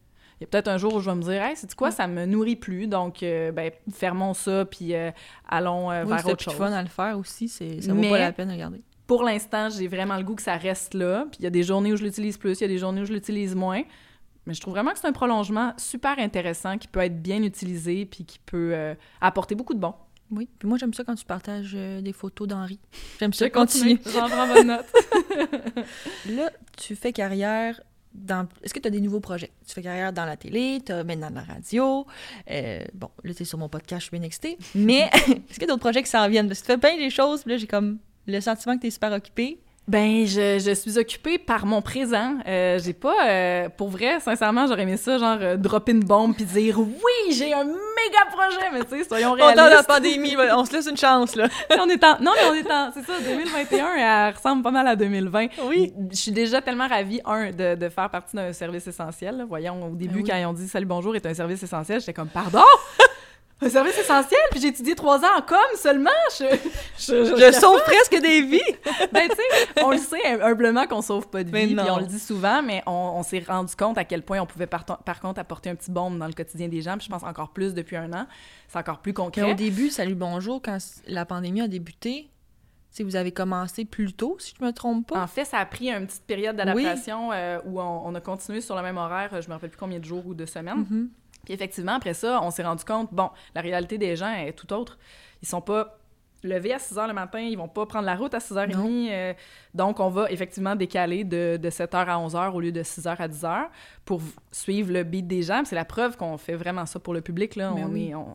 [0.41, 2.09] Il y a peut-être un jour où je vais me dire, hey, c'est quoi, ça
[2.09, 5.11] me nourrit plus, donc euh, ben, fermons ça, puis euh,
[5.49, 7.93] allons euh, oui, vers c'est autre plus chose fun à le faire aussi, c'est, ça
[7.93, 8.83] vaut Mais- pas la peine de regarder.
[9.07, 11.27] pour l'instant, j'ai vraiment le goût que ça reste là.
[11.31, 13.03] Puis il y a des journées où je l'utilise plus, il y a des journées
[13.03, 13.83] où je l'utilise moins.
[14.47, 18.05] Mais je trouve vraiment que c'est un prolongement super intéressant qui peut être bien utilisé
[18.05, 19.95] puis qui peut euh, apporter beaucoup de bon.
[20.35, 22.79] Oui, puis moi j'aime ça quand tu partages euh, des photos d'Henri.
[23.21, 23.97] J'aime ça continuer.
[23.97, 24.15] continue.
[24.15, 24.87] J'en prends bonne note.
[26.31, 27.81] Là, tu fais carrière
[28.15, 28.47] dans...
[28.63, 29.51] Est-ce que tu as des nouveaux projets?
[29.67, 32.07] Tu fais carrière dans la télé, tu as maintenant de la radio.
[32.51, 34.59] euh, bon, là, tu es sur mon podcast, je suis bien excitée.
[34.75, 36.49] Mais est-ce qu'il y a d'autres projets qui s'en viennent?
[36.49, 38.87] Parce que tu fais bien des choses, puis là, j'ai comme le sentiment que tu
[38.87, 39.59] es super occupée.
[39.87, 42.39] Ben, je, je suis occupée par mon présent.
[42.47, 46.35] Euh, j'ai pas, euh, pour vrai, sincèrement, j'aurais aimé ça, genre, euh, dropper une bombe
[46.35, 49.87] puis dire oui, j'ai un méga projet, mais tu sais, soyons On dans la réalistes.
[49.87, 51.49] pandémie, on se laisse une chance, là.
[51.79, 53.95] on est en, non, mais on est en, c'est ça, 2021,
[54.29, 55.49] elle ressemble pas mal à 2020.
[55.65, 55.93] Oui.
[56.11, 59.37] Je suis déjà tellement ravie, un, de, de faire partie d'un service essentiel.
[59.37, 59.45] là.
[59.47, 60.25] Voyons, au début, oui.
[60.27, 62.63] quand ils ont dit Salut, bonjour est un service essentiel, j'étais comme Pardon?
[63.65, 64.41] Un service essentiel?
[64.51, 66.11] Puis j'ai étudié trois ans en com seulement.
[66.39, 66.45] Je,
[66.99, 68.61] je, je- Je sauve presque des vies.
[69.13, 71.99] ben, tu sais, on le sait humblement qu'on sauve pas de Mais vie, puis on
[71.99, 74.85] le dit souvent, mais on, on s'est rendu compte à quel point on pouvait par,
[74.85, 77.51] par contre apporter un petit bombe dans le quotidien des gens, puis je pense encore
[77.53, 78.27] plus depuis un an.
[78.69, 79.55] C'est encore plus Mais au concret.
[79.55, 82.31] début, salut, bonjour, quand la pandémie a débuté,
[82.91, 85.21] si vous avez commencé plus tôt, si je me trompe pas.
[85.23, 88.61] En fait, ça a pris une petite période d'adaptation euh, où on, on a continué
[88.61, 90.87] sur le même horaire, euh, je me rappelle plus combien de jours ou de semaines.
[90.89, 91.11] Mhm.
[91.45, 94.73] Puis effectivement, après ça, on s'est rendu compte, bon, la réalité des gens est tout
[94.73, 94.99] autre.
[95.43, 95.99] Ils sont pas
[96.43, 99.09] levés à 6 h le matin, ils vont pas prendre la route à 6h30.
[99.11, 99.33] euh,
[99.73, 102.83] donc, on va effectivement décaler de, de 7 h à 11 h au lieu de
[102.83, 103.65] 6 h à 10 h
[104.05, 104.21] pour
[104.53, 105.63] suivre le beat des gens.
[105.65, 107.57] C'est la preuve qu'on fait vraiment ça pour le public.
[107.57, 107.73] Là.
[107.75, 108.09] Mais On, oui.
[108.11, 108.27] est, on,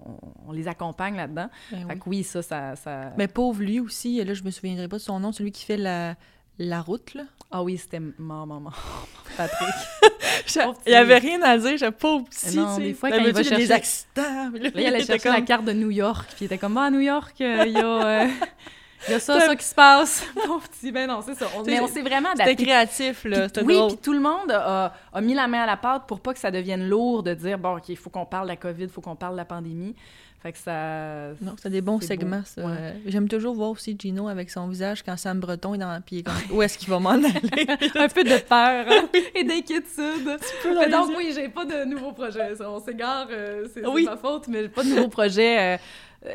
[0.48, 1.50] on les accompagne là-dedans.
[1.72, 2.00] Ben Fait oui.
[2.00, 2.76] que oui, ça, ça...
[2.76, 3.14] ça...
[3.16, 5.78] Mais pauvre lui aussi, là, je me souviendrai pas de son nom, celui qui fait
[5.78, 6.16] la,
[6.60, 7.24] la route, là.
[7.52, 9.08] Ah oui, c'était mort, mort, mort.
[9.36, 9.70] Patrick.
[10.86, 12.56] Il y avait rien à dire, j'ai pauvre petit.
[12.58, 14.52] Non, des fois, quand il va a des chercher- accidents.
[14.54, 16.90] Là, il allait chercher la carte de New York, puis il était comme, ah, à
[16.92, 17.86] New York, euh, il y a...
[18.24, 18.28] euh,
[19.08, 20.26] Il y a ça, C'était- ça qui se passe.
[20.46, 21.48] Pauvre petit, ben non, c'est ça.
[21.58, 22.64] On- mais on s'est vraiment C'était adapté.
[22.66, 23.48] créatif, là.
[23.48, 26.20] C'était oui, puis tout le monde a, a mis la main à la pâte pour
[26.20, 28.58] pas que ça devienne lourd de dire, bon, OK, il faut qu'on parle de la
[28.58, 29.96] COVID, il faut qu'on parle de la pandémie.
[30.42, 31.32] Fait que ça...
[31.42, 32.22] Non, c'était des bons c'est beau.
[32.22, 32.66] segments, ça.
[32.66, 32.94] Ouais.
[33.08, 36.24] J'aime toujours voir aussi Gino avec son visage quand Sam Breton est dans la pied.
[36.52, 37.28] Où est-ce qu'il va m'en aller?
[37.96, 40.38] un peu de peur hein, et d'inquiétude.
[40.66, 42.54] Mais donc oui, j'ai pas de nouveaux projets.
[42.62, 44.06] On s'égare, euh, c'est c'est Oui.
[44.06, 45.76] ma faute, mais j'ai pas de nouveaux projets.
[45.76, 45.78] euh,
[46.26, 46.30] euh,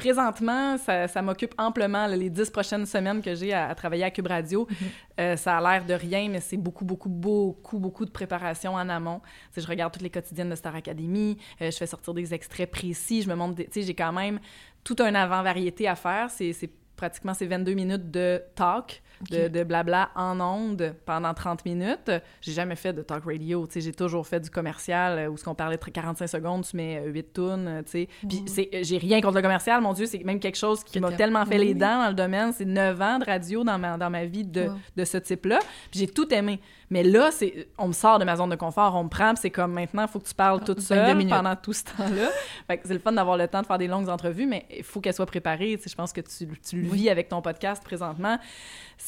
[0.00, 4.04] présentement, ça, ça m'occupe amplement là, les dix prochaines semaines que j'ai à, à travailler
[4.04, 4.66] à Cube Radio.
[5.20, 8.88] Euh, ça a l'air de rien, mais c'est beaucoup, beaucoup, beaucoup, beaucoup de préparation en
[8.88, 9.20] amont.
[9.54, 13.20] Je regarde toutes les quotidiennes de Star Academy, euh, je fais sortir des extraits précis,
[13.20, 14.40] je me montre, tu sais, j'ai quand même
[14.84, 16.30] tout un avant-variété à faire.
[16.30, 22.10] C'est c'est pratiquement ces 22 minutes de talk, de, blabla en ondes pendant 30 minutes.
[22.40, 25.36] J'ai jamais fait de talk radio, tu sais, j'ai toujours fait du commercial euh, où
[25.36, 28.08] ce qu'on parlait de 45 secondes, tu mets euh, 8 tunes, euh, tu sais.
[28.28, 31.00] Puis c'est- euh, j'ai rien contre le commercial, mon Dieu, c'est même quelque chose qui
[31.00, 32.52] m'a tellement fait Oui, les dents dans le domaine.
[32.52, 34.74] C'est 9 ans de radio dans ma, dans ma vie de, Wow.
[34.96, 35.58] de ce type-là.
[35.90, 36.60] Puis j'ai tout aimé.
[36.92, 39.50] Mais là, c'est on me sort de ma zone de confort, on me prend, c'est
[39.50, 42.28] comme maintenant, il faut que tu parles Ah, toute 22 seule pendant tout ce temps-là.
[42.66, 44.82] fait que c'est le fun d'avoir le temps de faire des longues entrevues, mais il
[44.82, 45.76] faut qu'elles soient préparées.
[45.76, 46.98] Tu sais, je pense que tu, tu le Oui.
[46.98, 48.38] vis avec ton podcast présentement.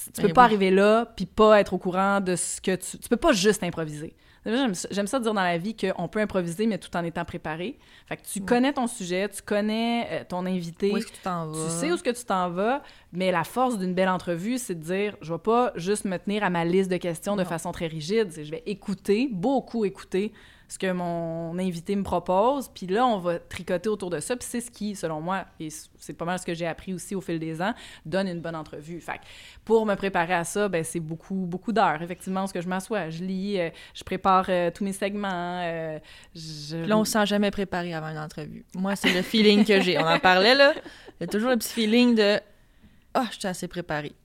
[0.07, 0.47] Tu Ben peux pas oui.
[0.47, 2.99] arriver là puis pas être au courant de ce que tu...
[2.99, 4.15] Tu peux pas juste improviser.
[4.45, 7.79] J'aime ça- dire dans la vie qu'on peut improviser, mais tout en étant préparé.
[8.09, 10.91] Fait que tu connais ton sujet, tu connais euh, ton invité.
[10.91, 11.65] Où est-ce que tu t'en vas?
[11.65, 14.75] Tu sais où est-ce que tu t'en vas, mais la force d'une belle entrevue, c'est
[14.75, 17.71] de dire, je vais pas juste me tenir à ma liste de questions de façon
[17.71, 20.33] très rigide, je vais écouter, beaucoup écouter
[20.73, 24.49] ce que mon invité me propose, puis là, on va tricoter autour de ça, puis
[24.51, 27.21] c'est ce qui, selon moi, et c'est pas mal ce que j'ai appris aussi au
[27.21, 27.75] fil des ans,
[28.07, 28.99] donne une bonne entrevue.
[29.03, 29.23] Fait que
[29.67, 33.11] pour me préparer à ça, ben c'est beaucoup, beaucoup d'heures, effectivement, ce que je m'assois,
[33.11, 35.99] je lis, euh, je prépare euh, tous mes segments, euh,
[36.35, 36.79] je...
[36.79, 38.65] Puis là, on se sent jamais préparé avant une entrevue.
[38.75, 39.99] Moi, c'est le feeling que j'ai.
[39.99, 40.73] On en parlait, là.
[41.21, 42.41] Il y a toujours le petit feeling de
[43.13, 43.69] Ah, je suis assez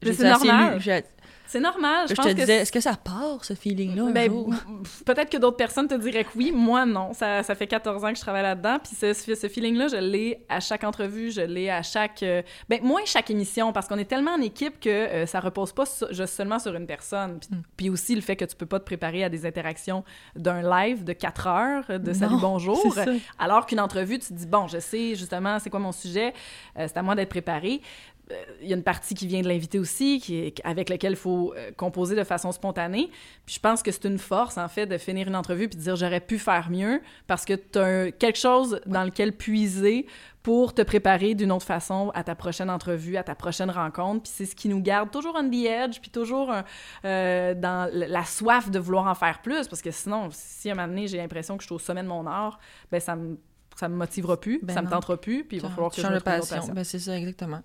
[0.01, 0.77] J'ai c'est assez normal.
[0.77, 1.03] lu.
[1.47, 4.29] C'est normal, je, pense te que disais, est-ce que ça part, ce feeling-là, un Ben,
[4.29, 4.53] jour?
[5.05, 7.13] peut-être que d'autres personnes te diraient que oui, moi non.
[7.13, 10.45] Ça, ça fait 14 ans que je travaille là-dedans, puis ce, ce feeling-là, je l'ai
[10.49, 12.21] à chaque entrevue, je l'ai à chaque...
[12.23, 15.71] euh, ben, moins chaque émission, parce qu'on est tellement en équipe que euh, ça repose
[15.73, 17.39] pas so- seulement sur une personne.
[17.39, 17.61] Puis, Mm.
[17.77, 20.03] puis aussi le fait que tu peux pas te préparer à des interactions
[20.35, 22.95] d'un live de 4 heures, de Salut Non, Bonjour,
[23.39, 26.33] alors qu'une entrevue, tu te dis, bon, je sais justement c'est quoi mon sujet,
[26.77, 27.81] euh, c'est à moi d'être préparé.
[28.31, 31.13] Euh, Il y a une partie qui vient de l'invité aussi, qui est, avec laquelle
[31.13, 33.09] il faut euh, composer de façon spontanée.
[33.45, 35.83] Puis je pense que c'est une force, en fait, de finir une entrevue puis de
[35.83, 40.05] dire j'aurais pu faire mieux parce que tu as quelque chose dans lequel puiser
[40.43, 44.23] pour te préparer d'une autre façon à ta prochaine entrevue, à ta prochaine rencontre.
[44.23, 46.53] Puis c'est ce qui nous garde toujours on the edge, puis toujours
[47.05, 49.67] euh, dans la soif de vouloir en faire plus.
[49.67, 52.01] Parce que sinon, si à un moment donné, j'ai l'impression que je suis au sommet
[52.03, 52.59] de mon art,
[52.91, 53.37] ben ça me,
[53.75, 54.91] ça me motivera plus, Ben ça me non.
[54.91, 56.55] tentera plus, puis il va falloir que je me passion.
[56.57, 56.73] passion.
[56.73, 57.61] Ben, c'est ça, exactement.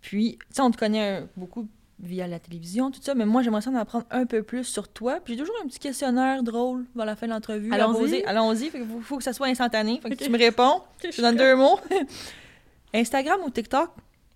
[0.00, 1.68] Puis, tu sais, on te connaît euh, beaucoup
[2.00, 4.88] via la télévision, tout ça, mais moi, j'aimerais ça en apprendre un peu plus sur
[4.88, 5.18] toi.
[5.20, 7.72] Puis j'ai toujours un petit questionnaire drôle vers la fin de l'entrevue.
[7.72, 8.22] Allons-y.
[8.24, 8.70] Allons-y.
[8.70, 10.00] Que faut, faut que ça soit instantané.
[10.00, 10.82] Fait que tu me réponds.
[11.02, 11.80] je te donne deux mots.
[12.94, 13.90] Instagram ou TikTok?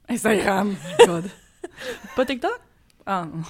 [0.08, 0.74] Instagram,
[1.06, 1.30] God.
[2.16, 2.60] Pas TikTok?
[3.06, 3.42] Ah non.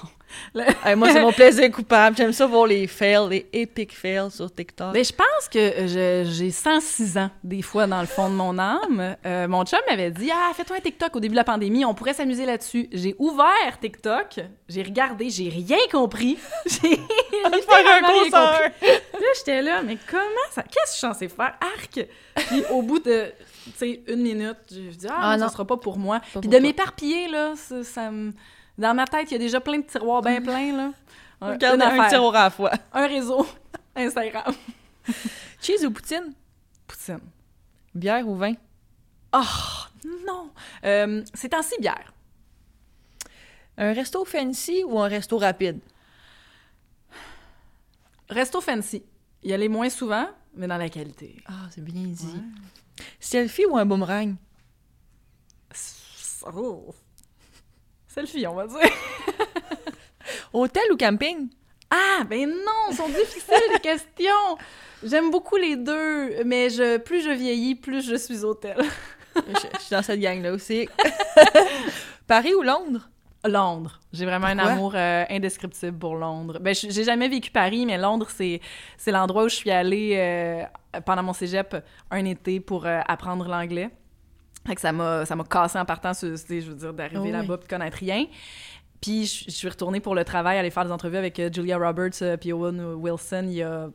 [0.84, 2.16] Hey, moi, c'est mon plaisir coupable.
[2.16, 4.92] J'aime ça voir les fails, les epic fails sur TikTok.
[4.92, 8.58] Mais je pense que je- j'ai 106 ans, des fois, dans le fond de mon
[8.58, 9.16] âme.
[9.24, 11.94] Euh, mon chum m'avait dit Ah, fais-toi un TikTok au début de la pandémie, on
[11.94, 12.88] pourrait s'amuser là-dessus.
[12.92, 16.38] J'ai ouvert TikTok, j'ai regardé, j'ai rien compris.
[16.66, 18.88] J'ai faire un littéralement rien compris.
[19.12, 21.54] Là, j'étais là, mais comment ça Qu'est-ce que je suis censée faire?
[21.60, 22.06] Arc
[22.48, 23.32] Puis au bout de.
[23.64, 26.20] Tu sais, une minute, j'ai dit Ah, Ah, non, ça sera pas pour moi.
[26.20, 28.32] Pas Puis pour de m'éparpiller, là, ça, ça me.
[28.78, 30.92] Dans ma tête, il y a déjà plein de tiroirs bien pleins, là.
[31.40, 32.08] Un- Regarde une un affaire.
[32.08, 32.72] tiroir à la fois.
[32.92, 33.46] Un réseau.
[33.96, 34.54] Instagram.
[35.60, 36.32] Cheese ou poutine?
[36.86, 37.20] Poutine.
[37.94, 38.54] Bière ou vin?
[39.34, 39.40] Oh,
[40.26, 40.50] non!
[40.84, 42.12] Euh, c'est temps-ci bière.
[43.76, 45.80] Un resto fancy ou un resto rapide?
[48.28, 49.02] Resto fancy.
[49.42, 51.42] Y aller moins souvent, mais dans la qualité.
[51.46, 52.40] Ah, c'est bien dit.
[53.20, 54.36] Selfie ou un boomerang?
[56.54, 56.94] Oh.
[58.08, 58.78] Selfie, on va dire.
[60.52, 61.48] Hôtel ou camping?
[61.90, 64.56] Ah, ben non, sont difficiles les questions.
[65.04, 68.76] J'aime beaucoup les deux, mais je, plus je vieillis, plus je suis hôtel.
[69.36, 70.88] je, je suis dans cette gang-là aussi.
[72.26, 73.08] Paris ou Londres?
[73.44, 74.00] Londres.
[74.12, 76.58] J'ai vraiment un amour euh, indescriptible pour Londres.
[76.60, 78.60] Ben, j'ai jamais vécu Paris, mais Londres, c'est,
[78.96, 80.64] c'est l'endroit où je suis allée euh,
[81.00, 81.76] pendant mon cégep
[82.10, 83.90] un été pour euh, apprendre l'anglais.
[84.66, 87.32] Fait que ça m'a, ça m'a cassé en partant, sur, je veux dire, d'arriver Oh
[87.32, 88.26] là-bas puis de connaître rien.
[89.00, 91.76] Puis je, je suis retournée pour le travail, aller faire des entrevues avec euh, Julia
[91.76, 93.88] Roberts euh, puis Owen Wilson il y a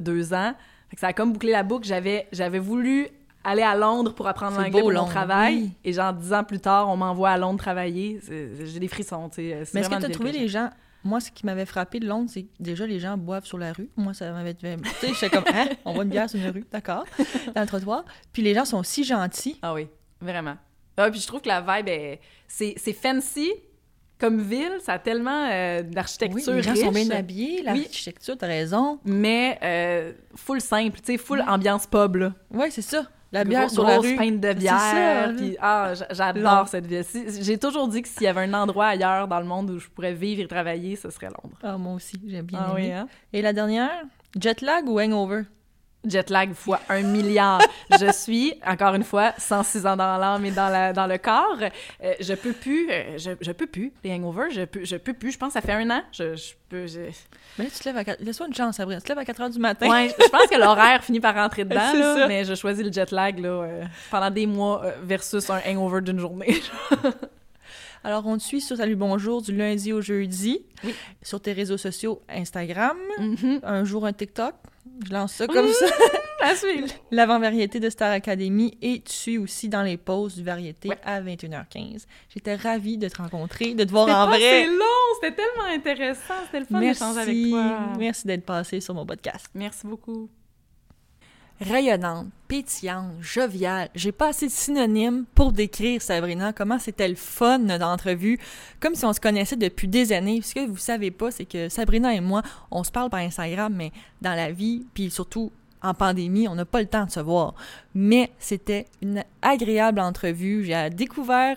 [0.00, 0.54] deux ans.
[0.88, 1.86] Fait que ça a comme bouclé la boucle.
[1.86, 3.08] J'avais, j'avais voulu
[3.42, 5.54] aller à Londres pour apprendre l'anglais pour mon travail.
[5.56, 5.72] oui.
[5.84, 8.20] Et genre, dix ans plus tard, on m'envoie à Londres travailler.
[8.22, 9.64] C'est- J'ai des frissons, tu sais.
[9.64, 10.70] C'est Mais est-ce que tu as trouvé les gens...
[11.04, 13.72] Moi, ce qui m'avait frappé de Londres, c'est que déjà, les gens boivent sur la
[13.72, 13.88] rue.
[13.96, 14.54] Moi, ça m'avait...
[14.54, 14.66] Tu
[15.00, 17.04] sais, j'étais comme, hein, on voit une bière sur une rue, d'accord,
[17.54, 18.04] dans le trottoir.
[18.32, 19.58] Puis les gens sont si gentils.
[19.62, 19.88] Ah oui,
[20.20, 20.56] vraiment.
[20.96, 23.50] Ah, puis je trouve que la vibe, est- c'est c'est fancy
[24.18, 24.72] comme ville.
[24.80, 29.00] Ça a tellement euh, Oui, d'architecture les gens sont riche, bien habillés, l'architecture, t'as raison.
[29.04, 32.32] mais euh, full simple, tu sais, full ambiance pub, là.
[32.52, 33.06] Oui, c'est ça.
[33.32, 34.14] La bière Gros- sur la rue.
[34.16, 35.32] pinte de bière.
[35.36, 37.02] puis ah, j'adore cette ville.
[37.04, 39.78] Si- J'ai toujours dit que s'il y avait un endroit ailleurs dans le monde où
[39.78, 41.56] je pourrais vivre et travailler, ce serait Londres.
[41.62, 42.88] Ah, moi aussi, j'aime bien Ah aimé.
[42.88, 43.08] oui, hein?
[43.32, 43.90] Et la dernière,
[44.38, 45.42] jet lag ou hangover?
[46.04, 47.60] Jet lag fois un milliard.
[48.00, 51.58] je suis, encore une fois, 106 ans dans l'âme et dans, la, dans le corps.
[52.02, 55.12] Euh, je peux plus, euh, je, je peux plus, les hangovers, je peux, je peux
[55.12, 55.30] plus.
[55.32, 56.02] Je pense que ça fait un an.
[56.10, 57.00] Je, je peux, je...
[57.56, 58.20] Mais là, tu te lèves à 4...
[58.20, 59.00] Laisse-moi une chance, Sabrina.
[59.00, 59.88] Tu te lèves à 4 h du matin.
[59.88, 62.26] Ouais, je pense que l'horaire finit par rentrer dedans, là, ça.
[62.26, 66.18] mais je choisis le jet lag là, euh, pendant des mois versus un hangover d'une
[66.18, 66.56] journée.
[68.04, 70.64] Alors, on te suit sur Salut Bonjour du lundi au jeudi.
[70.82, 70.92] Oui.
[71.22, 72.96] Sur tes réseaux sociaux, Instagram.
[73.18, 73.60] Mhm.
[73.62, 74.54] Un jour, un TikTok.
[75.06, 75.86] Je lance ça comme ça.
[76.42, 76.88] À suivre.
[77.10, 78.76] L'avant-variété de Star Academy.
[78.82, 80.98] Et tu aussi dans les pauses du variété Ouais.
[81.04, 82.06] à 21h15.
[82.32, 84.62] J'étais ravie de te rencontrer, de te voir C'était en pas vrai.
[84.62, 84.84] assez long,
[85.20, 87.78] c'était tellement intéressant, c'était le fun d'échanger avec toi.
[87.98, 89.46] Merci d'être passé sur mon podcast.
[89.54, 90.28] Merci beaucoup.
[91.60, 93.88] Rayonnante, pétillante, joviale.
[93.94, 98.38] J'ai pas assez de synonymes pour décrire Sabrina, comment c'était le fun d'entrevue,
[98.80, 100.40] comme si on se connaissait depuis des années.
[100.42, 103.72] Ce que vous savez pas, c'est que Sabrina et moi, on se parle par Instagram,
[103.74, 107.20] mais dans la vie, puis surtout en pandémie, on n'a pas le temps de se
[107.20, 107.54] voir.
[107.94, 110.64] Mais c'était une agréable entrevue.
[110.64, 111.56] J'ai découvert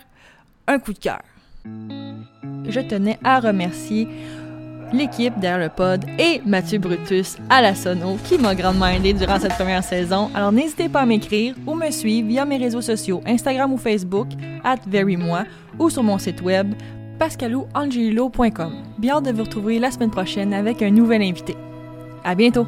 [0.67, 1.21] un coup de cœur.
[1.65, 4.07] Je tenais à remercier
[4.93, 9.39] l'équipe derrière le pod et Mathieu Brutus à la sono qui m'a grandement aidé durant
[9.39, 10.29] cette première saison.
[10.33, 14.27] Alors n'hésitez pas à m'écrire ou me suivre via mes réseaux sociaux Instagram ou Facebook
[14.63, 15.43] at verymoi
[15.79, 16.73] ou sur mon site web
[17.19, 18.73] pascalouangelo.com.
[18.97, 21.55] Bien de vous retrouver la semaine prochaine avec un nouvel invité.
[22.23, 22.67] À bientôt!